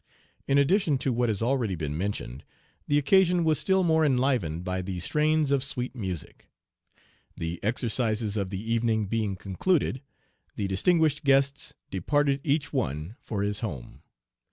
[0.47, 2.43] In addition to what has already been mentioned
[2.87, 6.49] the occasion was still more enlivened by the strains of sweet music.
[7.37, 10.01] The exercises of the evening being concluded,
[10.55, 14.01] the distinguished guests departed each one for his home.